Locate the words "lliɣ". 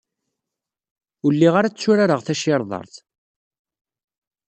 1.35-1.53